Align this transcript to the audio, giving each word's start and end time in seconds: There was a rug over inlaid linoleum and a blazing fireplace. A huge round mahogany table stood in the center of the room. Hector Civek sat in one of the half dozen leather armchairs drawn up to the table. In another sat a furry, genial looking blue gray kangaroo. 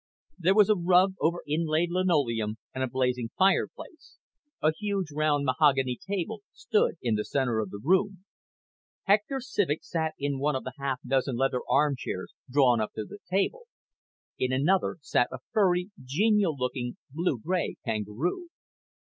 There 0.39 0.55
was 0.55 0.67
a 0.67 0.75
rug 0.75 1.13
over 1.21 1.43
inlaid 1.45 1.91
linoleum 1.91 2.57
and 2.73 2.83
a 2.83 2.87
blazing 2.87 3.29
fireplace. 3.37 4.17
A 4.59 4.71
huge 4.75 5.09
round 5.13 5.45
mahogany 5.45 5.95
table 6.09 6.41
stood 6.53 6.95
in 7.03 7.13
the 7.13 7.23
center 7.23 7.59
of 7.59 7.69
the 7.69 7.79
room. 7.83 8.25
Hector 9.03 9.37
Civek 9.39 9.83
sat 9.83 10.15
in 10.17 10.39
one 10.39 10.55
of 10.55 10.63
the 10.63 10.73
half 10.79 11.01
dozen 11.05 11.35
leather 11.35 11.61
armchairs 11.69 12.33
drawn 12.49 12.81
up 12.81 12.93
to 12.93 13.05
the 13.05 13.19
table. 13.29 13.67
In 14.39 14.51
another 14.51 14.97
sat 15.01 15.27
a 15.31 15.37
furry, 15.53 15.91
genial 16.03 16.55
looking 16.57 16.97
blue 17.13 17.37
gray 17.37 17.75
kangaroo. 17.85 18.49